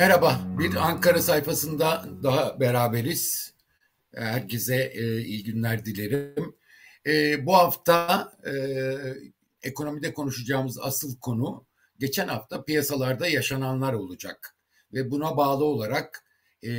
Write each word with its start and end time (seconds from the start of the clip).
Merhaba, 0.00 0.40
bir 0.58 0.74
Ankara 0.74 1.22
sayfasında 1.22 2.08
daha 2.22 2.60
beraberiz. 2.60 3.54
Herkese 4.14 4.92
e, 4.94 5.20
iyi 5.20 5.44
günler 5.44 5.84
dilerim. 5.84 6.54
E, 7.06 7.46
bu 7.46 7.54
hafta 7.54 8.32
e, 8.46 8.54
ekonomide 9.62 10.14
konuşacağımız 10.14 10.78
asıl 10.78 11.20
konu 11.20 11.66
geçen 11.98 12.28
hafta 12.28 12.64
piyasalarda 12.64 13.28
yaşananlar 13.28 13.92
olacak. 13.92 14.56
Ve 14.92 15.10
buna 15.10 15.36
bağlı 15.36 15.64
olarak 15.64 16.24
e, 16.62 16.70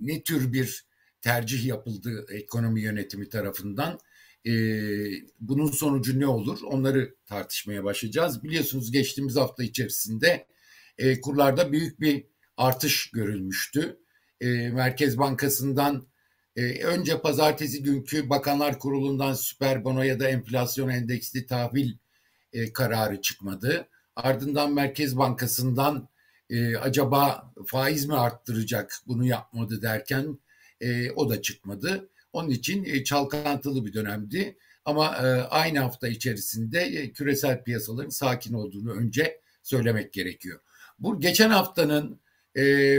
ne 0.00 0.22
tür 0.22 0.52
bir 0.52 0.86
tercih 1.20 1.66
yapıldı 1.66 2.26
ekonomi 2.30 2.80
yönetimi 2.80 3.28
tarafından 3.28 3.98
e, 4.46 4.52
bunun 5.40 5.66
sonucu 5.66 6.20
ne 6.20 6.26
olur 6.26 6.58
onları 6.62 7.14
tartışmaya 7.26 7.84
başlayacağız. 7.84 8.44
Biliyorsunuz 8.44 8.92
geçtiğimiz 8.92 9.36
hafta 9.36 9.62
içerisinde 9.62 10.46
e, 10.98 11.20
kurlarda 11.20 11.72
büyük 11.72 12.00
bir 12.00 12.24
artış 12.56 13.10
görülmüştü. 13.10 13.98
E, 14.40 14.46
Merkez 14.68 15.18
Bankası'ndan 15.18 16.06
e, 16.56 16.84
önce 16.84 17.20
pazartesi 17.20 17.82
günkü 17.82 18.30
Bakanlar 18.30 18.78
Kurulu'ndan 18.78 19.34
süper 19.34 19.84
bono 19.84 20.02
ya 20.02 20.20
da 20.20 20.28
enflasyon 20.28 20.88
endeksli 20.88 21.46
tahvil 21.46 21.92
e, 22.52 22.72
kararı 22.72 23.20
çıkmadı. 23.20 23.88
Ardından 24.16 24.72
Merkez 24.72 25.18
Bankası'ndan 25.18 26.08
e, 26.50 26.76
acaba 26.76 27.52
faiz 27.66 28.06
mi 28.06 28.14
arttıracak 28.14 28.94
bunu 29.06 29.26
yapmadı 29.26 29.82
derken 29.82 30.38
e, 30.80 31.10
o 31.10 31.30
da 31.30 31.42
çıkmadı. 31.42 32.10
Onun 32.32 32.50
için 32.50 32.84
e, 32.84 33.04
çalkantılı 33.04 33.86
bir 33.86 33.92
dönemdi. 33.92 34.56
Ama 34.84 35.16
e, 35.16 35.26
aynı 35.42 35.78
hafta 35.78 36.08
içerisinde 36.08 36.80
e, 36.80 37.12
küresel 37.12 37.64
piyasaların 37.64 38.10
sakin 38.10 38.54
olduğunu 38.54 38.92
önce 38.92 39.40
söylemek 39.62 40.12
gerekiyor. 40.12 40.60
Bu 40.98 41.20
geçen 41.20 41.50
haftanın 41.50 42.20
e, 42.58 42.98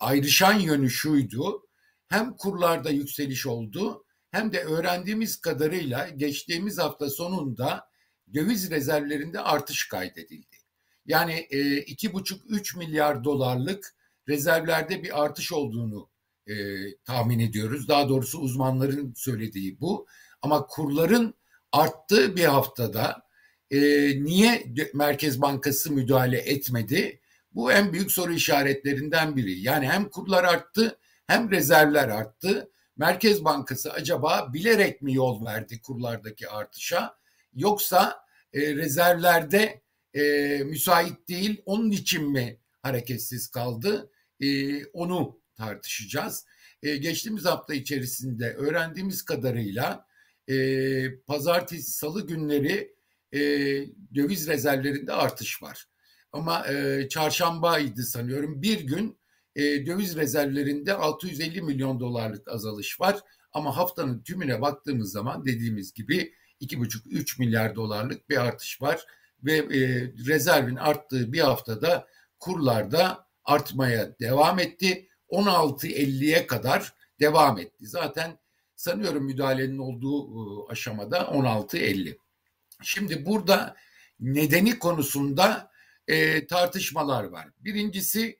ayrışan 0.00 0.58
yönü 0.58 0.90
şuydu. 0.90 1.66
Hem 2.08 2.36
kurlarda 2.36 2.90
yükseliş 2.90 3.46
oldu 3.46 4.04
hem 4.30 4.52
de 4.52 4.64
öğrendiğimiz 4.64 5.40
kadarıyla 5.40 6.08
geçtiğimiz 6.08 6.78
hafta 6.78 7.10
sonunda 7.10 7.88
döviz 8.34 8.70
rezervlerinde 8.70 9.40
artış 9.40 9.88
kaydedildi. 9.88 10.56
Yani 11.06 11.46
e, 11.50 11.76
iki 11.76 12.12
buçuk 12.12 12.50
üç 12.50 12.76
milyar 12.76 13.24
dolarlık 13.24 13.94
rezervlerde 14.28 15.02
bir 15.02 15.24
artış 15.24 15.52
olduğunu 15.52 16.10
e, 16.46 16.54
tahmin 17.04 17.38
ediyoruz. 17.38 17.88
Daha 17.88 18.08
doğrusu 18.08 18.38
uzmanların 18.38 19.14
söylediği 19.16 19.80
bu. 19.80 20.06
Ama 20.42 20.66
kurların 20.66 21.34
arttığı 21.72 22.36
bir 22.36 22.44
haftada 22.44 23.22
e, 23.70 23.78
niye 24.24 24.64
Merkez 24.94 25.40
Bankası 25.42 25.92
müdahale 25.92 26.38
etmedi? 26.38 27.20
Bu 27.54 27.72
en 27.72 27.92
büyük 27.92 28.12
soru 28.12 28.32
işaretlerinden 28.32 29.36
biri. 29.36 29.60
Yani 29.60 29.88
hem 29.88 30.08
kurlar 30.08 30.44
arttı 30.44 30.98
hem 31.26 31.50
rezervler 31.50 32.08
arttı. 32.08 32.70
Merkez 32.96 33.44
Bankası 33.44 33.92
acaba 33.92 34.50
bilerek 34.52 35.02
mi 35.02 35.14
yol 35.14 35.46
verdi 35.46 35.80
kurlardaki 35.80 36.48
artışa 36.48 37.16
yoksa 37.54 38.24
e, 38.52 38.60
rezervlerde 38.76 39.82
e, 40.14 40.22
müsait 40.64 41.28
değil 41.28 41.62
onun 41.66 41.90
için 41.90 42.30
mi 42.30 42.60
hareketsiz 42.82 43.48
kaldı 43.50 44.10
e, 44.40 44.84
onu 44.84 45.40
tartışacağız. 45.56 46.46
E, 46.82 46.96
geçtiğimiz 46.96 47.44
hafta 47.44 47.74
içerisinde 47.74 48.54
öğrendiğimiz 48.54 49.24
kadarıyla 49.24 50.06
e, 50.48 50.56
pazartesi 51.20 51.90
salı 51.92 52.26
günleri 52.26 52.94
e, 53.32 53.40
döviz 54.14 54.48
rezervlerinde 54.48 55.12
artış 55.12 55.62
var. 55.62 55.86
Ama 56.34 56.66
e, 56.66 57.08
çarşambaydı 57.08 58.02
sanıyorum 58.02 58.62
bir 58.62 58.80
gün 58.80 59.18
e, 59.56 59.62
döviz 59.62 60.16
rezervlerinde 60.16 60.94
650 60.94 61.62
milyon 61.62 62.00
dolarlık 62.00 62.48
azalış 62.48 63.00
var. 63.00 63.20
Ama 63.52 63.76
haftanın 63.76 64.22
tümüne 64.22 64.60
baktığımız 64.60 65.12
zaman 65.12 65.46
dediğimiz 65.46 65.92
gibi 65.92 66.34
2,5-3 66.60 67.40
milyar 67.40 67.74
dolarlık 67.74 68.30
bir 68.30 68.36
artış 68.36 68.82
var. 68.82 69.06
Ve 69.44 69.56
e, 69.56 70.12
rezervin 70.26 70.76
arttığı 70.76 71.32
bir 71.32 71.40
haftada 71.40 72.06
kurlarda 72.38 73.26
artmaya 73.44 74.18
devam 74.18 74.58
etti. 74.58 75.08
16.50'ye 75.30 76.46
kadar 76.46 76.94
devam 77.20 77.58
etti. 77.58 77.86
Zaten 77.86 78.38
sanıyorum 78.76 79.24
müdahalenin 79.24 79.78
olduğu 79.78 80.26
e, 80.26 80.72
aşamada 80.72 81.18
16.50. 81.18 82.18
Şimdi 82.82 83.26
burada 83.26 83.76
nedeni 84.20 84.78
konusunda 84.78 85.73
e, 86.08 86.46
tartışmalar 86.46 87.24
var. 87.24 87.48
Birincisi 87.60 88.38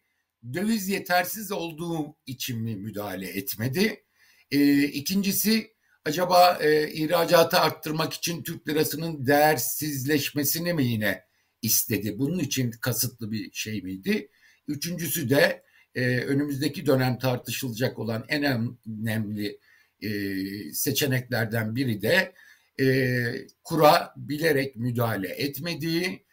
döviz 0.55 0.89
yetersiz 0.89 1.53
olduğu 1.53 2.17
için 2.27 2.63
mi 2.63 2.77
müdahale 2.77 3.29
etmedi? 3.29 4.05
E, 4.51 4.83
ikincisi 4.85 5.75
acaba 6.05 6.59
e, 6.63 6.93
ihracatı 6.93 7.59
arttırmak 7.59 8.13
için 8.13 8.43
Türk 8.43 8.69
lirasının 8.69 9.27
değersizleşmesini 9.27 10.75
mi 10.75 10.85
yine 10.85 11.25
istedi? 11.63 12.19
Bunun 12.19 12.39
için 12.39 12.71
kasıtlı 12.71 13.31
bir 13.33 13.53
şey 13.53 13.83
miydi? 13.83 14.31
Üçüncüsü 14.69 15.31
de 15.31 15.65
e, 15.95 16.19
önümüzdeki 16.19 16.87
dönem 16.87 17.19
tartışılacak 17.19 17.99
olan 17.99 18.25
en 18.29 18.77
önemli 18.87 19.59
e, 20.03 20.11
seçeneklerden 20.73 21.77
biri 21.77 22.03
de 22.03 22.35
e, 22.81 22.87
kura 23.65 24.15
bilerek 24.17 24.77
müdahale 24.77 25.29
etmediği, 25.29 26.25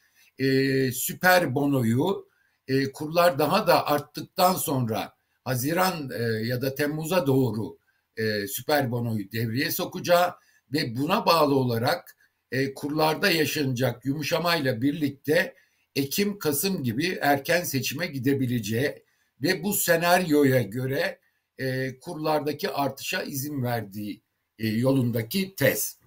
e, 0.42 0.92
süper 0.92 1.56
bonoyu 1.56 2.28
e, 2.68 2.92
kurlar 2.92 3.40
daha 3.40 3.68
da 3.68 3.88
arttıktan 3.88 4.54
sonra 4.54 5.14
Haziran 5.44 6.10
e, 6.20 6.24
ya 6.24 6.62
da 6.62 6.76
Temmuz'a 6.76 7.28
doğru 7.28 7.78
e, 8.18 8.48
süper 8.48 8.92
bonoyu 8.92 9.32
devreye 9.32 9.72
sokacağı 9.72 10.34
ve 10.74 10.96
buna 10.96 11.26
bağlı 11.26 11.56
olarak 11.56 12.18
e, 12.52 12.74
kurlarda 12.74 13.32
yaşanacak 13.32 14.06
yumuşamayla 14.06 14.82
birlikte 14.82 15.56
Ekim, 15.96 16.40
Kasım 16.40 16.84
gibi 16.84 17.18
erken 17.22 17.64
seçime 17.64 18.08
gidebileceği 18.08 19.04
ve 19.42 19.64
bu 19.64 19.74
senaryoya 19.74 20.62
göre 20.62 21.20
e, 21.58 22.00
kurlardaki 22.00 22.70
artışa 22.70 23.24
izin 23.24 23.64
verdiği 23.64 24.22
e, 24.60 24.68
yolundaki 24.68 25.56
tez. 25.56 25.98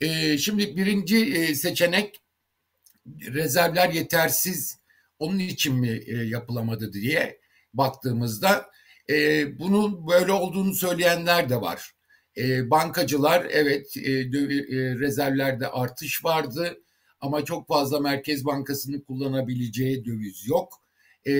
E, 0.00 0.38
şimdi 0.38 0.76
birinci 0.76 1.34
e, 1.34 1.54
seçenek 1.54 2.20
rezervler 3.34 3.88
yetersiz 3.88 4.80
onun 5.18 5.38
için 5.38 5.74
mi 5.74 6.02
e, 6.06 6.16
yapılamadı 6.16 6.92
diye 6.92 7.40
baktığımızda 7.74 8.70
e, 9.10 9.58
bunun 9.58 10.08
böyle 10.08 10.32
olduğunu 10.32 10.74
söyleyenler 10.74 11.48
de 11.48 11.60
var. 11.60 11.92
E, 12.36 12.70
bankacılar 12.70 13.46
evet 13.50 13.96
e, 13.96 14.10
e, 14.12 14.26
rezervlerde 14.98 15.68
artış 15.68 16.24
vardı 16.24 16.82
ama 17.20 17.44
çok 17.44 17.68
fazla 17.68 18.00
Merkez 18.00 18.44
Bankası'nın 18.44 19.00
kullanabileceği 19.00 20.04
döviz 20.04 20.48
yok. 20.48 20.82
E, 21.24 21.34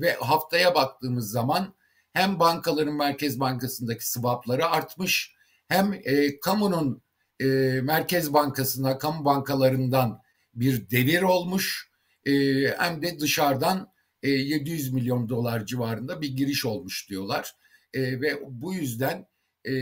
ve 0.00 0.12
haftaya 0.20 0.74
baktığımız 0.74 1.30
zaman 1.30 1.74
hem 2.12 2.40
bankaların 2.40 2.94
Merkez 2.94 3.40
Bankası'ndaki 3.40 4.10
swapları 4.10 4.66
artmış 4.66 5.34
hem 5.68 5.92
e, 6.04 6.40
kamunun 6.40 7.02
e, 7.40 7.46
Merkez 7.82 8.32
Bankası'na, 8.32 8.98
kamu 8.98 9.24
bankalarından 9.24 10.22
bir 10.54 10.90
devir 10.90 11.22
olmuş 11.22 11.90
e, 12.26 12.32
hem 12.78 13.02
de 13.02 13.18
dışarıdan 13.18 13.92
e, 14.22 14.30
700 14.30 14.92
milyon 14.92 15.28
dolar 15.28 15.66
civarında 15.66 16.20
bir 16.20 16.36
giriş 16.36 16.64
olmuş 16.64 17.10
diyorlar. 17.10 17.52
E, 17.94 18.20
ve 18.20 18.40
bu 18.48 18.74
yüzden 18.74 19.26
e, 19.66 19.72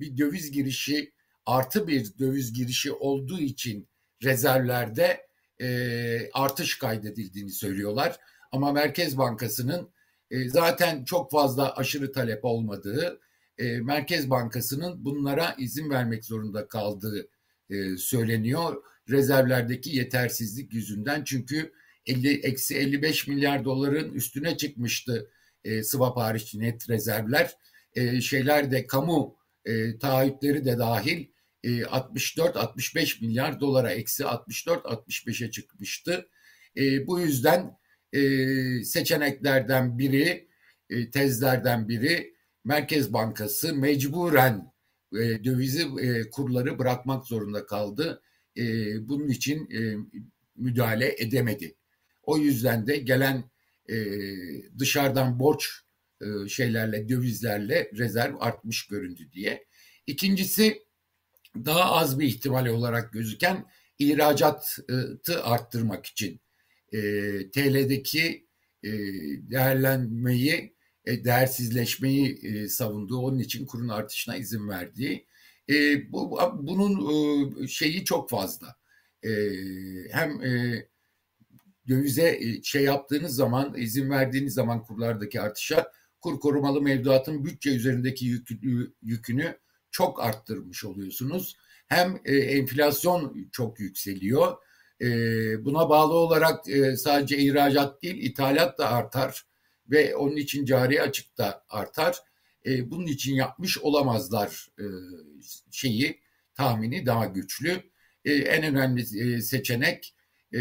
bir 0.00 0.16
döviz 0.18 0.50
girişi 0.50 1.12
artı 1.46 1.88
bir 1.88 2.18
döviz 2.18 2.52
girişi 2.52 2.92
olduğu 2.92 3.38
için 3.38 3.88
rezervlerde 4.22 5.26
e, 5.60 6.30
artış 6.32 6.78
kaydedildiğini 6.78 7.50
söylüyorlar. 7.50 8.16
Ama 8.52 8.72
Merkez 8.72 9.18
Bankası'nın 9.18 9.92
e, 10.30 10.48
zaten 10.48 11.04
çok 11.04 11.30
fazla 11.30 11.76
aşırı 11.76 12.12
talep 12.12 12.44
olmadığı, 12.44 13.20
e, 13.58 13.80
Merkez 13.80 14.30
Bankası'nın 14.30 15.04
bunlara 15.04 15.54
izin 15.58 15.90
vermek 15.90 16.24
zorunda 16.24 16.68
kaldığı 16.68 17.28
e, 17.70 17.96
söyleniyor 17.96 18.82
rezervlerdeki 19.12 19.96
yetersizlik 19.96 20.72
yüzünden. 20.74 21.24
Çünkü 21.24 21.72
50 22.06 22.40
eksi 22.40 22.76
55 22.76 23.28
milyar 23.28 23.64
doların 23.64 24.14
üstüne 24.14 24.56
çıkmıştı 24.56 25.30
e, 25.64 25.82
swap 25.82 26.16
hariç 26.16 26.54
net 26.54 26.90
rezervler. 26.90 27.56
E, 27.94 28.20
şeyler 28.20 28.70
de 28.70 28.86
kamu 28.86 29.36
e, 29.64 29.98
taahhütleri 29.98 30.64
de 30.64 30.78
dahil 30.78 31.26
e, 31.64 31.68
64-65 31.68 33.20
milyar 33.24 33.60
dolara 33.60 33.90
eksi 33.90 34.22
64-65'e 34.22 35.50
çıkmıştı. 35.50 36.28
E, 36.76 37.06
bu 37.06 37.20
yüzden 37.20 37.76
e, 38.12 38.20
seçeneklerden 38.84 39.98
biri, 39.98 40.48
e, 40.90 41.10
tezlerden 41.10 41.88
biri 41.88 42.34
Merkez 42.64 43.12
Bankası 43.12 43.74
mecburen 43.74 44.72
e, 45.12 45.44
dövizi 45.44 45.88
e, 46.00 46.30
kurları 46.30 46.78
bırakmak 46.78 47.26
zorunda 47.26 47.66
kaldı 47.66 48.22
e, 48.56 48.62
bunun 49.08 49.28
için 49.28 49.70
e, 49.70 49.96
müdahale 50.56 51.14
edemedi. 51.18 51.74
O 52.22 52.38
yüzden 52.38 52.86
de 52.86 52.96
gelen 52.96 53.50
e, 53.90 53.96
dışarıdan 54.78 55.38
borç 55.38 55.68
e, 56.20 56.48
şeylerle, 56.48 57.08
dövizlerle 57.08 57.90
rezerv 57.98 58.34
artmış 58.40 58.86
göründü 58.86 59.32
diye. 59.32 59.64
İkincisi 60.06 60.82
daha 61.56 61.92
az 61.92 62.18
bir 62.18 62.26
ihtimal 62.26 62.66
olarak 62.66 63.12
gözüken 63.12 63.66
ihracatı 63.98 65.42
arttırmak 65.42 66.06
için 66.06 66.40
e, 66.92 67.00
TL'deki 67.50 68.46
e, 68.82 68.90
değerlenmeyi, 69.50 70.74
e, 71.04 71.24
değersizleşmeyi 71.24 72.40
e, 72.42 72.68
savunduğu, 72.68 73.18
onun 73.18 73.38
için 73.38 73.66
kurun 73.66 73.88
artışına 73.88 74.36
izin 74.36 74.68
verdiği. 74.68 75.26
E, 75.72 76.12
bu, 76.12 76.38
bunun 76.54 77.02
e, 77.64 77.66
şeyi 77.68 78.04
çok 78.04 78.30
fazla. 78.30 78.76
E, 79.22 79.30
hem 80.10 80.42
e, 80.42 80.84
dövize 81.88 82.38
e, 82.40 82.62
şey 82.62 82.82
yaptığınız 82.82 83.34
zaman, 83.34 83.74
izin 83.76 84.10
verdiğiniz 84.10 84.54
zaman 84.54 84.82
kurlardaki 84.82 85.40
artışa 85.40 85.92
kur 86.20 86.40
korumalı 86.40 86.82
mevduatın 86.82 87.44
bütçe 87.44 87.70
üzerindeki 87.70 88.26
yük, 88.26 88.48
yükünü 89.02 89.58
çok 89.90 90.22
arttırmış 90.22 90.84
oluyorsunuz. 90.84 91.56
Hem 91.86 92.20
e, 92.24 92.36
enflasyon 92.36 93.48
çok 93.52 93.80
yükseliyor. 93.80 94.56
E, 95.00 95.06
buna 95.64 95.88
bağlı 95.88 96.14
olarak 96.14 96.68
e, 96.68 96.96
sadece 96.96 97.38
ihracat 97.38 98.02
değil, 98.02 98.30
ithalat 98.30 98.78
da 98.78 98.88
artar 98.88 99.42
ve 99.90 100.16
onun 100.16 100.36
için 100.36 100.64
cari 100.64 101.02
açık 101.02 101.38
da 101.38 101.64
artar. 101.68 102.18
E, 102.66 102.90
bunun 102.90 103.06
için 103.06 103.34
yapmış 103.34 103.78
olamazlar 103.78 104.68
e, 104.78 104.84
şeyi 105.70 106.20
tahmini 106.54 107.06
daha 107.06 107.26
güçlü. 107.26 107.82
E, 108.24 108.32
en 108.32 108.64
önemli 108.64 109.00
e, 109.20 109.40
seçenek 109.40 110.14
e, 110.52 110.60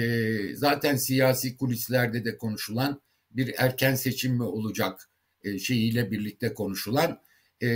zaten 0.55 0.95
siyasi 0.95 1.57
kulislerde 1.57 2.25
de 2.25 2.37
konuşulan 2.37 3.01
bir 3.31 3.53
erken 3.57 3.95
seçim 3.95 4.33
mi 4.33 4.43
olacak 4.43 5.09
e, 5.43 5.59
şeyiyle 5.59 6.11
birlikte 6.11 6.53
konuşulan 6.53 7.21
e, 7.63 7.67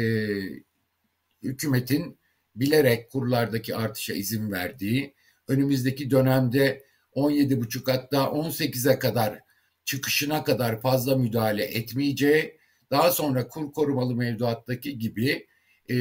hükümetin 1.43 2.19
bilerek 2.55 3.11
kurlardaki 3.11 3.75
artışa 3.75 4.13
izin 4.13 4.51
verdiği, 4.51 5.15
önümüzdeki 5.47 6.11
dönemde 6.11 6.85
17,5 7.15 7.91
hatta 7.91 8.17
18'e 8.17 8.99
kadar 8.99 9.39
çıkışına 9.85 10.43
kadar 10.43 10.81
fazla 10.81 11.15
müdahale 11.17 11.63
etmeyeceği, 11.63 12.57
daha 12.91 13.11
sonra 13.11 13.47
kur 13.47 13.73
korumalı 13.73 14.15
mevduattaki 14.15 14.99
gibi 14.99 15.47
e, 15.89 15.95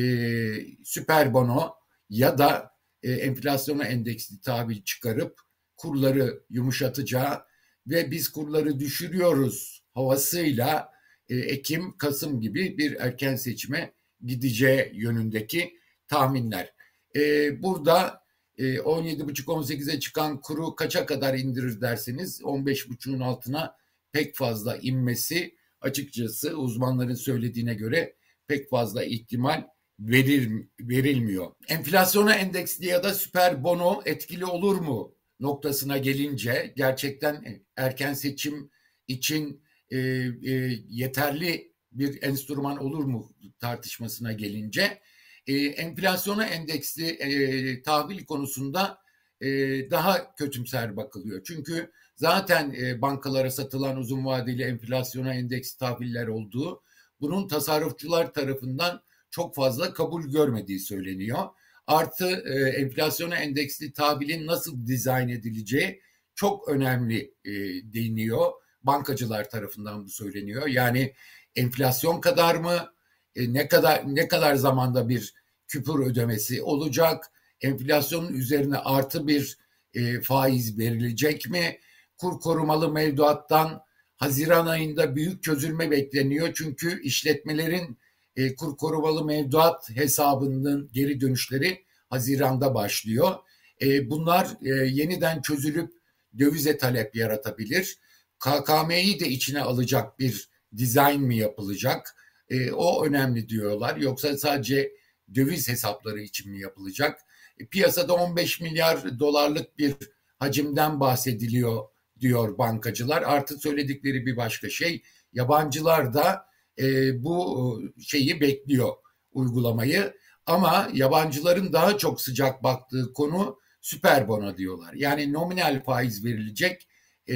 süper 0.85 1.35
bono 1.35 1.75
ya 2.11 2.39
da 2.39 2.71
e, 3.03 3.13
enflasyona 3.13 3.85
endeksli 3.85 4.41
tahvil 4.41 4.83
çıkarıp 4.83 5.41
kurları 5.77 6.43
yumuşatacağı 6.51 7.43
ve 7.87 8.11
biz 8.11 8.29
kurları 8.29 8.81
düşürüyoruz 8.81 9.85
havasıyla 9.95 10.93
e, 11.29 11.37
Ekim, 11.37 11.97
Kasım 11.97 12.41
gibi 12.41 12.79
bir 12.79 12.97
erken 13.01 13.37
seçime 13.37 13.93
gideceği 14.25 14.91
yönündeki 14.95 15.79
tahminler. 16.09 16.75
E, 17.17 17.63
burada 17.63 18.23
e, 18.59 18.65
17,5-18'e 18.77 20.01
çıkan 20.01 20.41
kuru 20.41 20.75
kaça 20.75 21.07
kadar 21.07 21.35
indirir 21.35 21.81
derseniz 21.81 22.41
15,5'un 22.41 23.21
altına 23.21 23.77
pek 24.13 24.37
fazla 24.37 24.77
inmesi 24.77 25.55
açıkçası 25.85 26.57
uzmanların 26.57 27.15
söylediğine 27.15 27.75
göre 27.75 28.17
pek 28.47 28.71
fazla 28.71 29.05
ihtimal 29.05 29.65
verir, 29.99 30.69
verilmiyor. 30.81 31.53
Enflasyona 31.69 32.35
endeksli 32.35 32.87
ya 32.87 33.03
da 33.05 33.15
süper 33.15 33.65
bono 33.65 34.03
etkili 34.05 34.45
olur 34.45 34.77
mu 34.81 35.15
noktasına 35.41 35.99
gelince 35.99 36.73
gerçekten 36.77 37.63
erken 37.77 38.15
seçim 38.15 38.71
için 39.09 39.63
e, 39.91 39.99
e, 39.99 40.51
yeterli 40.89 41.75
bir 41.93 42.23
enstrüman 42.23 42.79
olur 42.79 43.05
mu 43.05 43.35
tartışmasına 43.61 44.33
gelince 44.33 45.01
e, 45.47 45.57
enflasyona 45.57 46.47
endeksli 46.47 47.07
e, 47.07 47.83
tahvil 47.83 48.25
konusunda 48.25 48.99
e, 49.41 49.47
daha 49.91 50.35
kötümser 50.35 50.97
bakılıyor. 50.97 51.43
Çünkü 51.45 51.93
zaten 52.17 52.75
e, 52.81 53.03
bankalara 53.03 53.51
satılan 53.51 53.97
uzun 53.97 54.25
vadeli 54.25 54.63
enflasyona 54.63 55.35
endeks 55.35 55.75
tahviller 55.75 56.27
olduğu 56.27 56.83
bunun 57.21 57.49
tasarrufçular 57.49 58.33
tarafından 58.33 59.03
çok 59.31 59.55
fazla 59.55 59.93
kabul 59.93 60.25
görmediği 60.25 60.81
söyleniyor. 60.81 61.49
Artı 61.87 62.27
e, 62.27 62.71
enflasyona 62.71 63.37
endeksli 63.37 63.93
tahvilin 63.93 64.47
nasıl 64.47 64.87
dizayn 64.87 65.29
edileceği 65.29 66.01
çok 66.35 66.69
önemli 66.69 67.35
e, 67.45 67.53
deniliyor. 67.95 68.53
Bankacılar 68.83 69.51
tarafından 69.51 70.05
bu 70.05 70.09
söyleniyor. 70.09 70.67
Yani 70.67 71.15
enflasyon 71.57 72.21
kadar 72.21 72.55
mı 72.55 72.93
e, 73.37 73.53
ne 73.53 73.69
kadar 73.69 74.03
ne 74.15 74.29
kadar 74.29 74.55
zamanda 74.55 75.09
bir 75.09 75.35
küpür 75.69 76.07
ödemesi 76.07 76.63
olacak? 76.63 77.25
Enflasyonun 77.61 78.33
üzerine 78.33 78.79
artı 78.79 79.27
bir 79.27 79.59
e, 79.95 80.21
faiz 80.21 80.79
verilecek 80.79 81.51
mi? 81.51 81.79
Kur 82.25 82.41
korumalı 82.41 82.93
mevduattan 82.93 83.83
Haziran 84.17 84.67
ayında 84.67 85.17
büyük 85.17 85.43
çözülme 85.43 85.91
bekleniyor. 85.91 86.53
Çünkü 86.55 87.03
işletmelerin 87.03 87.99
e, 88.37 88.55
kur 88.55 88.77
korumalı 88.77 89.25
mevduat 89.25 89.91
hesabının 89.91 90.91
geri 90.93 91.21
dönüşleri 91.21 91.85
Haziran'da 92.11 92.75
başlıyor. 92.75 93.35
E, 93.83 94.11
bunlar 94.11 94.49
e, 94.63 94.69
yeniden 94.69 95.43
çözülüp 95.43 95.93
dövize 96.39 96.79
talep 96.79 97.17
yaratabilir. 97.17 97.99
KKM'yi 98.39 99.21
de 99.21 99.29
içine 99.29 99.61
alacak 99.61 100.19
bir 100.19 100.49
dizayn 100.77 101.21
mı 101.21 101.35
yapılacak? 101.35 102.17
E, 102.49 102.73
o 102.73 103.07
önemli 103.07 103.49
diyorlar. 103.49 103.97
Yoksa 103.97 104.39
sadece 104.39 104.93
döviz 105.35 105.69
hesapları 105.69 106.21
için 106.21 106.53
mi 106.53 106.61
yapılacak? 106.61 107.21
E, 107.59 107.67
piyasada 107.67 108.15
15 108.15 108.61
milyar 108.61 109.19
dolarlık 109.19 109.79
bir 109.79 109.95
hacimden 110.39 111.01
bahsediliyor 111.01 111.94
diyor 112.21 112.59
bankacılar. 112.59 113.23
Artık 113.23 113.63
söyledikleri 113.63 114.27
bir 114.27 114.37
başka 114.37 114.71
şey. 114.71 115.03
Yabancılar 115.33 116.15
da 116.15 116.47
e, 116.79 116.85
bu 117.25 117.83
şeyi 118.01 118.41
bekliyor 118.41 118.93
uygulamayı. 119.33 120.15
Ama 120.47 120.89
yabancıların 120.93 121.73
daha 121.73 121.99
çok 121.99 122.21
sıcak 122.21 122.63
baktığı 122.63 123.13
konu 123.13 123.59
süper 123.81 124.29
bono 124.29 124.57
diyorlar. 124.57 124.95
Yani 124.95 125.33
nominal 125.33 125.83
faiz 125.85 126.25
verilecek 126.25 126.89
e, 127.29 127.35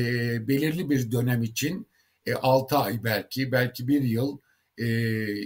belirli 0.49 0.91
bir 0.91 1.13
dönem 1.13 1.43
için 1.43 1.89
e, 2.27 2.35
6 2.35 2.79
ay 2.79 3.05
belki 3.05 3.53
belki 3.53 3.89
bir 3.89 4.03
yıl 4.03 4.39
e, 4.79 4.87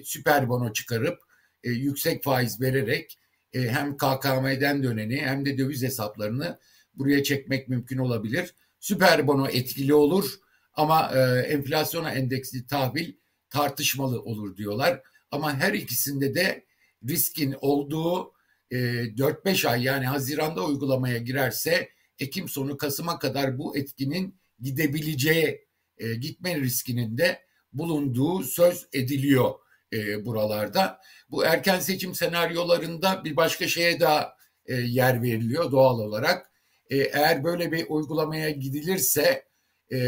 süper 0.05 0.49
bono 0.49 0.73
çıkarıp 0.73 1.19
e, 1.65 1.71
yüksek 1.71 2.25
faiz 2.25 2.61
vererek 2.61 3.19
e, 3.53 3.61
hem 3.61 3.97
KKM'den 3.97 4.83
döneni 4.83 5.17
hem 5.17 5.45
de 5.45 5.59
döviz 5.59 5.83
hesaplarını 5.83 6.59
buraya 6.95 7.23
çekmek 7.23 7.69
mümkün 7.69 7.99
olabilir. 7.99 8.55
Süper 8.83 9.27
bono 9.27 9.49
etkili 9.49 9.95
olur 9.95 10.35
ama 10.75 11.13
e, 11.15 11.41
enflasyona 11.41 12.13
endeksli 12.13 12.67
tahvil 12.67 13.13
tartışmalı 13.51 14.23
olur 14.23 14.57
diyorlar. 14.57 15.03
Ama 15.31 15.57
her 15.57 15.73
ikisinde 15.73 16.35
de 16.35 16.67
riskin 17.09 17.55
olduğu 17.61 18.33
e, 18.71 18.77
4-5 18.77 19.69
ay 19.69 19.83
yani 19.83 20.07
Haziran'da 20.07 20.65
uygulamaya 20.65 21.19
girerse 21.19 21.89
Ekim 22.19 22.49
sonu 22.49 22.77
Kasım'a 22.77 23.19
kadar 23.19 23.59
bu 23.59 23.77
etkinin 23.77 24.41
gidebileceği 24.61 25.67
e, 25.99 26.15
gitme 26.15 26.61
riskinin 26.61 27.19
de 27.19 27.43
bulunduğu 27.73 28.43
söz 28.43 28.87
ediliyor 28.93 29.55
e, 29.93 30.27
buralarda. 30.27 31.01
Bu 31.31 31.45
erken 31.45 31.81
seçim 31.81 32.15
senaryolarında 32.15 33.25
bir 33.25 33.37
başka 33.37 33.69
şeye 33.69 34.01
daha 34.01 34.37
e, 34.67 34.75
yer 34.75 35.23
veriliyor 35.23 35.73
doğal 35.73 35.99
olarak. 35.99 36.52
E, 36.93 36.97
eğer 36.97 37.45
böyle 37.45 37.73
bir 37.73 37.87
uygulamaya 37.89 38.51
gidilirse 38.51 39.45
e, 39.93 39.99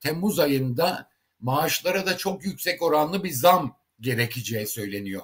Temmuz 0.00 0.38
ayında 0.38 1.10
maaşlara 1.40 2.06
da 2.06 2.16
çok 2.16 2.44
yüksek 2.44 2.82
oranlı 2.82 3.24
bir 3.24 3.30
zam 3.30 3.78
gerekeceği 4.00 4.66
söyleniyor. 4.66 5.22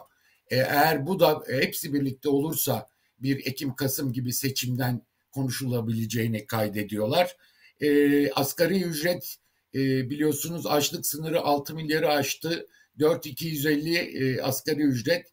E, 0.51 0.57
eğer 0.57 1.07
bu 1.07 1.21
da 1.21 1.43
hepsi 1.49 1.95
birlikte 1.95 2.29
olursa 2.29 2.89
bir 3.19 3.47
Ekim-Kasım 3.47 4.13
gibi 4.13 4.33
seçimden 4.33 5.03
konuşulabileceğini 5.31 6.47
kaydediyorlar. 6.47 7.37
E, 7.81 8.31
asgari 8.33 8.83
ücret 8.83 9.37
e, 9.75 10.11
biliyorsunuz 10.11 10.67
açlık 10.67 11.07
sınırı 11.07 11.41
6 11.41 11.75
milyarı 11.75 12.09
aştı. 12.09 12.69
4250 12.99 13.97
e, 13.97 14.43
asgari 14.43 14.83
ücret 14.83 15.27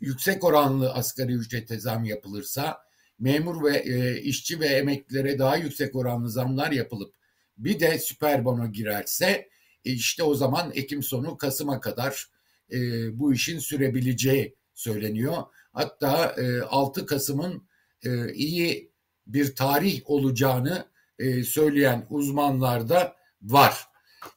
yüksek 0.00 0.44
oranlı 0.44 0.92
asgari 0.92 1.32
ücrete 1.32 1.78
zam 1.78 2.04
yapılırsa 2.04 2.91
memur 3.22 3.64
ve 3.64 3.76
e, 3.76 4.20
işçi 4.20 4.60
ve 4.60 4.66
emeklilere 4.66 5.38
daha 5.38 5.56
yüksek 5.56 5.96
oranlı 5.96 6.30
zamlar 6.30 6.72
yapılıp 6.72 7.14
bir 7.58 7.80
de 7.80 7.98
süper 7.98 8.44
bono 8.44 8.72
girerse 8.72 9.48
e, 9.84 9.92
işte 9.92 10.22
o 10.22 10.34
zaman 10.34 10.72
Ekim 10.74 11.02
sonu 11.02 11.36
Kasım'a 11.36 11.80
kadar 11.80 12.30
e, 12.72 12.78
bu 13.18 13.34
işin 13.34 13.58
sürebileceği 13.58 14.56
söyleniyor. 14.74 15.36
Hatta 15.72 16.36
e, 16.38 16.60
6 16.60 17.06
Kasım'ın 17.06 17.68
e, 18.04 18.32
iyi 18.32 18.92
bir 19.26 19.54
tarih 19.54 20.00
olacağını 20.04 20.86
e, 21.18 21.44
söyleyen 21.44 22.06
uzmanlar 22.10 22.88
da 22.88 23.16
var. 23.42 23.86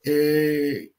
E, 0.07 0.13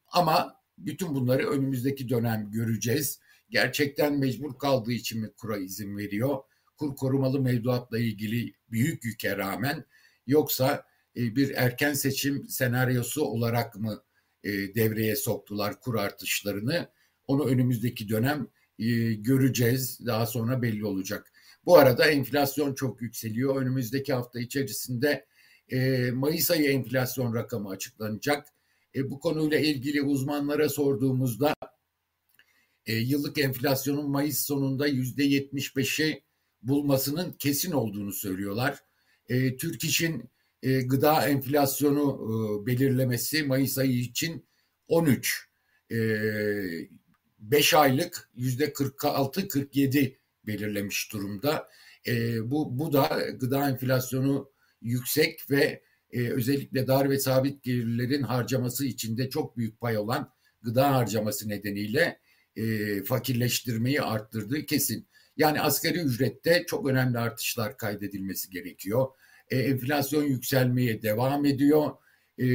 ama 0.08 0.56
bütün 0.78 1.14
bunları 1.14 1.50
önümüzdeki 1.50 2.08
dönem 2.08 2.50
göreceğiz. 2.50 3.20
Gerçekten 3.50 4.18
mecbur 4.18 4.58
kaldığı 4.58 4.92
için 4.92 5.20
mi 5.20 5.30
kura 5.36 5.58
izin 5.58 5.96
veriyor? 5.96 6.38
Kur 6.76 6.96
korumalı 6.96 7.40
mevduatla 7.40 7.98
ilgili 7.98 8.52
büyük 8.70 9.04
yüke 9.04 9.36
rağmen 9.36 9.84
yoksa 10.26 10.86
e, 11.16 11.36
bir 11.36 11.50
erken 11.50 11.94
seçim 11.94 12.48
senaryosu 12.48 13.22
olarak 13.22 13.76
mı 13.76 14.02
e, 14.44 14.50
devreye 14.50 15.16
soktular 15.16 15.80
kur 15.80 15.94
artışlarını? 15.94 16.90
Onu 17.26 17.46
önümüzdeki 17.46 18.08
dönem 18.08 18.48
e, 18.78 19.12
göreceğiz. 19.14 20.06
Daha 20.06 20.26
sonra 20.26 20.62
belli 20.62 20.84
olacak. 20.84 21.32
Bu 21.64 21.78
arada 21.78 22.06
enflasyon 22.06 22.74
çok 22.74 23.02
yükseliyor. 23.02 23.62
Önümüzdeki 23.62 24.12
hafta 24.12 24.40
içerisinde 24.40 25.26
Mayıs 26.12 26.50
ayı 26.50 26.70
enflasyon 26.70 27.34
rakamı 27.34 27.68
açıklanacak. 27.68 28.46
bu 29.04 29.20
konuyla 29.20 29.58
ilgili 29.58 30.02
uzmanlara 30.02 30.68
sorduğumuzda 30.68 31.54
yıllık 32.86 33.38
enflasyonun 33.38 34.10
Mayıs 34.10 34.38
sonunda 34.38 34.86
yüzde 34.86 35.24
yetmiş 35.24 35.76
beşi 35.76 36.25
bulmasının 36.68 37.32
kesin 37.32 37.72
olduğunu 37.72 38.12
söylüyorlar. 38.12 38.78
Türk 39.58 39.84
İş'in 39.84 40.30
gıda 40.62 41.28
enflasyonu 41.28 42.20
belirlemesi 42.66 43.42
Mayıs 43.42 43.78
ayı 43.78 43.98
için 43.98 44.46
13. 44.88 45.48
5 47.38 47.74
aylık 47.74 48.30
yüzde 48.34 48.64
46-47 48.64 50.16
belirlemiş 50.46 51.12
durumda. 51.12 51.68
E, 52.06 52.50
bu, 52.50 52.78
bu 52.78 52.92
da 52.92 53.28
gıda 53.40 53.68
enflasyonu 53.68 54.50
yüksek 54.82 55.50
ve 55.50 55.82
e, 56.10 56.28
özellikle 56.30 56.86
dar 56.86 57.10
ve 57.10 57.18
sabit 57.18 57.62
gelirlerin 57.62 58.22
harcaması 58.22 58.86
içinde 58.86 59.30
çok 59.30 59.56
büyük 59.56 59.80
pay 59.80 59.98
olan 59.98 60.32
gıda 60.62 60.94
harcaması 60.94 61.48
nedeniyle 61.48 62.20
e, 62.56 63.02
fakirleştirmeyi 63.04 64.02
arttırdığı 64.02 64.66
kesin. 64.66 65.08
Yani 65.36 65.60
asgari 65.60 65.98
ücrette 65.98 66.64
çok 66.66 66.88
önemli 66.88 67.18
artışlar 67.18 67.76
kaydedilmesi 67.76 68.50
gerekiyor. 68.50 69.06
E, 69.50 69.58
enflasyon 69.58 70.22
yükselmeye 70.22 71.02
devam 71.02 71.44
ediyor. 71.44 71.90
E, 72.38 72.46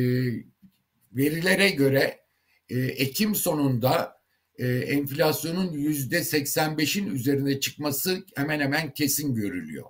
verilere 1.12 1.70
göre 1.70 2.20
e, 2.70 2.80
Ekim 2.80 3.36
sonunda 3.36 4.22
e, 4.58 4.68
enflasyonun 4.68 5.72
yüzde 5.72 6.18
85'in 6.18 7.16
üzerine 7.16 7.60
çıkması 7.60 8.26
hemen 8.36 8.60
hemen 8.60 8.94
kesin 8.94 9.36
görülüyor. 9.36 9.86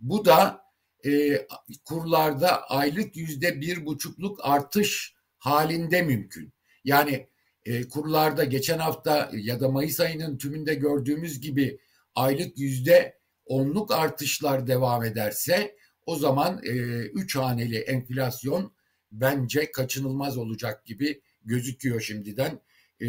Bu 0.00 0.24
da 0.24 0.66
e, 1.06 1.46
kurlarda 1.84 2.62
aylık 2.70 3.16
yüzde 3.16 3.60
bir 3.60 3.86
buçukluk 3.86 4.40
artış 4.42 5.14
halinde 5.38 6.02
mümkün. 6.02 6.52
Yani 6.84 7.28
e, 7.64 7.88
kurlarda 7.88 8.44
geçen 8.44 8.78
hafta 8.78 9.30
ya 9.34 9.60
da 9.60 9.68
Mayıs 9.68 10.00
ayının 10.00 10.38
tümünde 10.38 10.74
gördüğümüz 10.74 11.40
gibi 11.40 11.78
aylık 12.16 12.58
yüzde 12.58 13.18
onluk 13.46 13.92
artışlar 13.92 14.66
devam 14.66 15.04
ederse 15.04 15.76
o 16.06 16.16
zaman 16.16 16.60
e, 16.64 16.70
üç 17.06 17.36
haneli 17.36 17.76
enflasyon 17.76 18.74
bence 19.12 19.72
kaçınılmaz 19.72 20.38
olacak 20.38 20.86
gibi 20.86 21.22
gözüküyor 21.44 22.00
şimdiden. 22.00 22.60
E, 23.00 23.08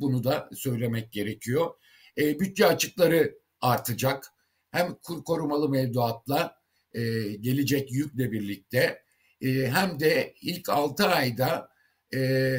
bunu 0.00 0.24
da 0.24 0.50
söylemek 0.54 1.12
gerekiyor. 1.12 1.70
E, 2.18 2.40
bütçe 2.40 2.66
açıkları 2.66 3.38
artacak. 3.60 4.24
Hem 4.70 4.94
kur 4.94 5.24
korumalı 5.24 5.68
mevduatla 5.68 6.56
e, 6.92 7.00
gelecek 7.40 7.92
yükle 7.92 8.32
birlikte 8.32 9.02
e, 9.40 9.48
hem 9.48 10.00
de 10.00 10.34
ilk 10.42 10.68
6 10.68 11.06
ayda 11.06 11.68
e, 12.14 12.18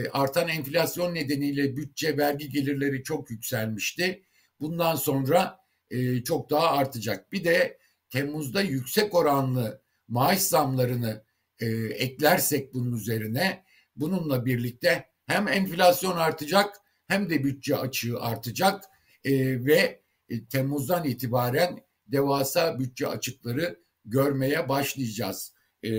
artan 0.10 0.48
enflasyon 0.48 1.16
nedeniyle 1.16 1.78
bütçe 1.78 2.18
vergi 2.18 2.50
gelirleri 2.50 3.04
çok 3.04 3.32
yükselmişti. 3.32 4.24
Bundan 4.60 4.96
sonra 4.96 5.59
e, 5.92 6.24
çok 6.24 6.50
daha 6.50 6.72
artacak. 6.72 7.32
Bir 7.32 7.44
de 7.44 7.78
Temmuz'da 8.10 8.62
yüksek 8.62 9.16
oranlı 9.16 9.82
maaş 10.08 10.40
zamlarını 10.40 11.24
e, 11.60 11.68
eklersek 11.76 12.74
bunun 12.74 12.98
üzerine 12.98 13.64
bununla 13.96 14.46
birlikte 14.46 15.06
hem 15.26 15.48
enflasyon 15.48 16.18
artacak 16.18 16.76
hem 17.08 17.30
de 17.30 17.44
bütçe 17.44 17.78
açığı 17.78 18.20
artacak 18.20 18.84
e, 19.24 19.66
ve 19.66 20.02
e, 20.30 20.46
Temmuz'dan 20.46 21.06
itibaren 21.06 21.80
devasa 22.08 22.80
bütçe 22.80 23.08
açıkları 23.08 23.80
görmeye 24.06 24.70
başlayacağız. 24.70 25.54
E, 25.84 25.90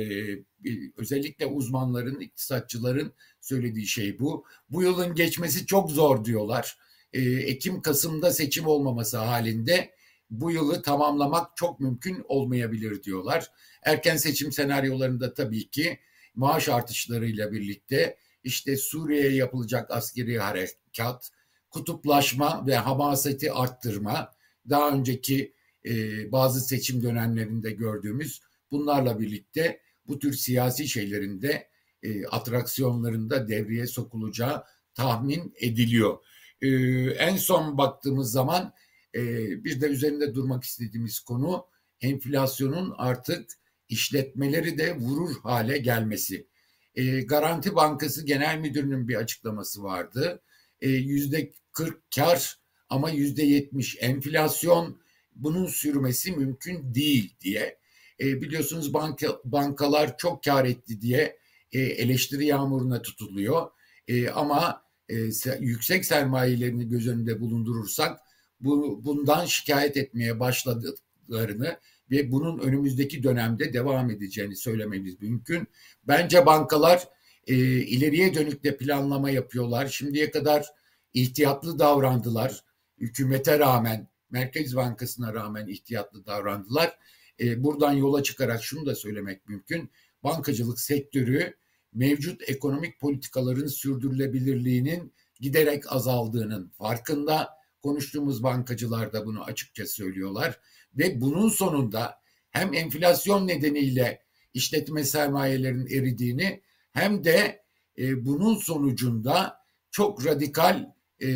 özellikle 0.97 1.47
uzmanların, 1.47 2.21
iktisatçıların 2.21 3.13
söylediği 3.41 3.87
şey 3.87 4.19
bu. 4.19 4.45
Bu 4.71 4.83
yılın 4.83 5.15
geçmesi 5.15 5.67
çok 5.67 5.91
zor 5.91 6.25
diyorlar. 6.25 6.79
E, 7.13 7.21
Ekim-Kasım'da 7.23 8.31
seçim 8.31 8.67
olmaması 8.67 9.19
halinde 9.19 9.91
bu 10.31 10.51
yılı 10.51 10.83
tamamlamak 10.83 11.57
çok 11.57 11.81
mümkün 11.81 12.25
olmayabilir 12.29 13.03
diyorlar. 13.03 13.51
Erken 13.83 14.17
seçim 14.17 14.53
senaryolarında 14.53 15.35
tabii 15.35 15.71
ki 15.71 15.99
maaş 16.35 16.69
artışlarıyla 16.69 17.53
birlikte 17.53 18.17
işte 18.45 18.77
Suriye'ye 18.77 19.35
yapılacak 19.35 19.91
askeri 19.91 20.39
harekat, 20.39 21.31
kutuplaşma 21.71 22.67
ve 22.67 22.77
hamaseti 22.77 23.53
arttırma, 23.53 24.33
daha 24.69 24.91
önceki 24.91 25.55
e, 25.87 25.93
bazı 26.33 26.61
seçim 26.61 27.03
dönemlerinde 27.03 27.71
gördüğümüz 27.71 28.41
bunlarla 28.71 29.21
birlikte 29.21 29.81
bu 30.07 30.19
tür 30.19 30.33
siyasi 30.33 30.89
şeylerinde 30.89 31.69
e, 32.03 32.27
atraksiyonlarında 32.27 33.49
devreye 33.49 33.87
sokulacağı 33.87 34.65
tahmin 34.95 35.55
ediliyor. 35.61 36.19
E, 36.63 36.69
en 37.11 37.37
son 37.37 37.79
baktığımız 37.79 38.33
zaman 38.33 38.73
e, 39.15 39.21
bir 39.65 39.81
de 39.81 39.87
üzerinde 39.87 40.35
durmak 40.35 40.65
istediğimiz 40.65 41.21
konu 41.21 41.67
enflasyonun 42.01 42.95
artık 42.97 43.51
işletmeleri 43.89 44.79
de 44.79 44.97
vurur 44.97 45.37
hale 45.43 45.79
gelmesi. 45.79 46.47
E, 46.95 47.21
Garanti 47.21 47.75
Bankası 47.75 48.27
Genel 48.27 48.59
Müdürü'nün 48.59 49.09
bir 49.09 49.15
açıklaması 49.15 49.83
vardı. 49.83 50.43
E, 50.81 50.89
yüzde 50.89 51.53
40 51.73 52.11
kar 52.15 52.59
ama 52.89 53.11
yüzde 53.11 53.43
70 53.43 53.97
enflasyon 54.01 55.01
bunun 55.37 55.67
sürmesi 55.67 56.33
mümkün 56.33 56.95
değil 56.95 57.35
diye. 57.41 57.79
E, 58.21 58.41
biliyorsunuz 58.43 58.95
banka, 58.95 59.41
bankalar 59.45 60.17
çok 60.19 60.45
kar 60.45 60.65
etti 60.65 61.01
diye 61.01 61.39
e, 61.73 61.81
eleştiri 61.81 62.47
yağmuruna 62.47 63.03
tutuluyor. 63.03 63.71
E, 64.09 64.29
ama 64.31 64.83
e, 65.11 65.31
yüksek 65.61 66.05
sermayelerini 66.05 66.89
göz 66.89 67.09
önünde 67.09 67.41
bulundurursak 67.41 68.21
bu, 68.61 69.05
bundan 69.05 69.47
şikayet 69.47 69.97
etmeye 69.97 70.41
başladıklarını 70.41 71.79
ve 72.11 72.33
bunun 72.33 72.59
önümüzdeki 72.59 73.23
dönemde 73.23 73.73
devam 73.73 74.11
edeceğini 74.11 74.57
söylememiz 74.57 75.23
mümkün. 75.23 75.69
Bence 76.05 76.47
bankalar 76.47 77.09
e, 77.47 77.55
ileriye 77.81 78.35
dönük 78.35 78.65
de 78.65 78.77
planlama 78.77 79.31
yapıyorlar. 79.31 79.89
Şimdiye 79.89 80.31
kadar 80.31 80.67
ihtiyatlı 81.15 81.79
davrandılar. 81.79 82.65
Hükümete 82.99 83.59
rağmen, 83.59 84.09
Merkez 84.31 84.77
Bankası'na 84.77 85.35
rağmen 85.35 85.67
ihtiyatlı 85.67 86.27
davrandılar. 86.27 86.99
E, 87.41 87.65
buradan 87.65 87.93
yola 87.93 88.23
çıkarak 88.23 88.63
şunu 88.65 88.87
da 88.87 88.95
söylemek 88.95 89.49
mümkün. 89.49 89.91
Bankacılık 90.25 90.81
sektörü 90.81 91.55
mevcut 91.93 92.49
ekonomik 92.49 93.01
politikaların 93.01 93.67
sürdürülebilirliğinin 93.67 95.13
giderek 95.41 95.93
azaldığının 95.93 96.69
farkında. 96.69 97.49
Konuştuğumuz 97.83 98.43
bankacılar 98.43 99.13
da 99.13 99.27
bunu 99.27 99.45
açıkça 99.45 99.87
söylüyorlar 99.87 100.61
ve 100.95 101.21
bunun 101.21 101.49
sonunda 101.49 102.21
hem 102.51 102.75
enflasyon 102.75 103.47
nedeniyle 103.47 104.23
işletme 104.55 105.05
sermayelerinin 105.05 105.87
eridiğini 105.87 106.63
hem 106.93 107.25
de 107.25 107.63
e, 107.99 108.25
bunun 108.25 108.55
sonucunda 108.55 109.61
çok 109.91 110.27
radikal 110.27 110.93
e, 111.21 111.29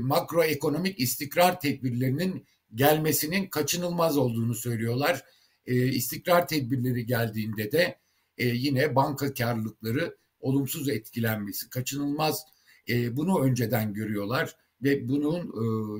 makroekonomik 0.00 1.00
istikrar 1.00 1.60
tedbirlerinin 1.60 2.46
gelmesinin 2.74 3.46
kaçınılmaz 3.46 4.16
olduğunu 4.16 4.54
söylüyorlar. 4.54 5.24
E, 5.66 5.86
istikrar 5.86 6.48
tedbirleri 6.48 7.06
geldiğinde 7.06 7.72
de 7.72 7.98
e, 8.38 8.46
yine 8.46 8.94
banka 8.94 9.34
karlılıkları 9.34 10.16
olumsuz 10.40 10.88
etkilenmesi 10.88 11.70
kaçınılmaz. 11.70 12.42
E, 12.88 13.16
bunu 13.16 13.40
önceden 13.40 13.94
görüyorlar 13.94 14.56
ve 14.82 15.08
bunun 15.08 15.40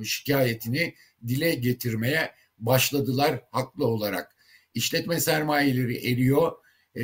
e, 0.01 0.05
şikayetini 0.05 0.95
dile 1.27 1.55
getirmeye 1.55 2.31
başladılar 2.57 3.41
haklı 3.51 3.87
olarak. 3.87 4.35
İşletme 4.73 5.19
sermayeleri 5.19 6.11
eriyor. 6.11 6.51
Ee, 6.95 7.03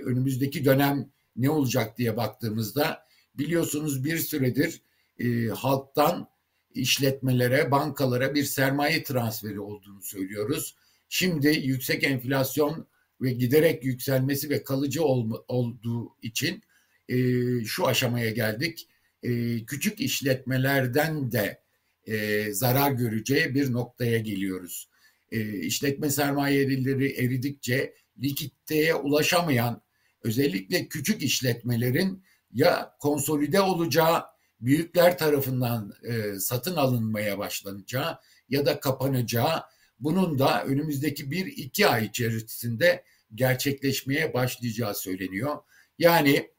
önümüzdeki 0.00 0.64
dönem 0.64 1.10
ne 1.36 1.50
olacak 1.50 1.98
diye 1.98 2.16
baktığımızda 2.16 3.06
biliyorsunuz 3.34 4.04
bir 4.04 4.18
süredir 4.18 4.82
e, 5.18 5.46
halktan 5.46 6.28
işletmelere, 6.74 7.70
bankalara 7.70 8.34
bir 8.34 8.44
sermaye 8.44 9.02
transferi 9.02 9.60
olduğunu 9.60 10.02
söylüyoruz. 10.02 10.76
Şimdi 11.08 11.48
yüksek 11.48 12.04
enflasyon 12.04 12.86
ve 13.24 13.32
giderek 13.32 13.84
yükselmesi 13.84 14.50
ve 14.50 14.64
kalıcı 14.64 15.04
olma, 15.04 15.38
olduğu 15.48 16.16
için 16.22 16.62
e, 17.08 17.16
şu 17.64 17.86
aşamaya 17.86 18.30
geldik. 18.30 18.88
E, 19.22 19.58
küçük 19.64 20.00
işletmelerden 20.00 21.32
de 21.32 21.60
e, 22.06 22.46
zarar 22.52 22.92
göreceği 22.92 23.54
bir 23.54 23.72
noktaya 23.72 24.18
geliyoruz. 24.18 24.88
E, 25.32 25.58
işletme 25.58 26.10
sermayeleri 26.10 27.12
eridikçe 27.12 27.94
likiditeye 28.22 28.94
ulaşamayan 28.94 29.82
özellikle 30.22 30.88
küçük 30.88 31.22
işletmelerin 31.22 32.24
ya 32.52 32.96
konsolide 33.00 33.60
olacağı 33.60 34.24
büyükler 34.60 35.18
tarafından 35.18 35.92
e, 36.02 36.38
satın 36.38 36.76
alınmaya 36.76 37.38
başlanacağı 37.38 38.18
ya 38.48 38.66
da 38.66 38.80
kapanacağı 38.80 39.62
bunun 40.00 40.38
da 40.38 40.64
önümüzdeki 40.64 41.30
bir 41.30 41.46
iki 41.46 41.86
ay 41.86 42.06
içerisinde 42.06 43.04
gerçekleşmeye 43.34 44.34
başlayacağı 44.34 44.94
söyleniyor. 44.94 45.58
Yani 45.98 46.50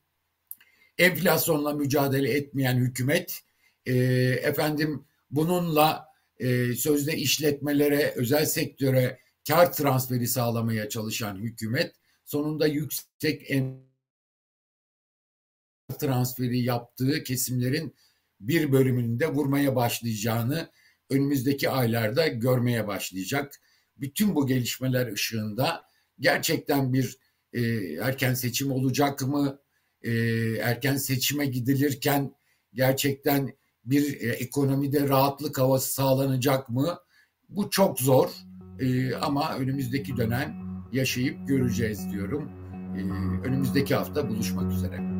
enflasyonla 0.97 1.73
mücadele 1.73 2.33
etmeyen 2.33 2.77
hükümet 2.77 3.41
e, 3.85 3.93
efendim 4.43 5.05
bununla 5.31 6.05
e, 6.37 6.73
sözde 6.73 7.17
işletmelere, 7.17 8.13
özel 8.15 8.45
sektöre 8.45 9.19
kar 9.47 9.73
transferi 9.73 10.27
sağlamaya 10.27 10.89
çalışan 10.89 11.35
hükümet 11.35 11.95
sonunda 12.25 12.67
yüksek 12.67 13.51
transferi 15.99 16.59
yaptığı 16.59 17.23
kesimlerin 17.23 17.95
bir 18.39 18.71
bölümünü 18.71 19.19
de 19.19 19.27
vurmaya 19.27 19.75
başlayacağını 19.75 20.71
önümüzdeki 21.09 21.69
aylarda 21.69 22.27
görmeye 22.27 22.87
başlayacak. 22.87 23.61
Bütün 23.97 24.35
bu 24.35 24.47
gelişmeler 24.47 25.11
ışığında 25.11 25.85
gerçekten 26.19 26.93
bir 26.93 27.17
e, 27.53 27.61
erken 28.01 28.33
seçim 28.33 28.71
olacak 28.71 29.21
mı? 29.27 29.59
E, 30.01 30.11
erken 30.61 30.95
seçime 30.97 31.45
gidilirken 31.45 32.35
gerçekten 32.73 33.53
bir 33.85 34.21
e, 34.21 34.29
ekonomide 34.29 35.09
rahatlık 35.09 35.57
havası 35.57 35.93
sağlanacak 35.93 36.69
mı? 36.69 36.97
Bu 37.49 37.69
çok 37.69 37.99
zor 37.99 38.29
e, 38.79 39.15
ama 39.15 39.57
önümüzdeki 39.57 40.17
dönem 40.17 40.55
yaşayıp 40.91 41.47
göreceğiz 41.47 42.11
diyorum. 42.11 42.51
E, 42.97 43.01
önümüzdeki 43.47 43.95
hafta 43.95 44.29
buluşmak 44.29 44.71
üzere. 44.71 45.14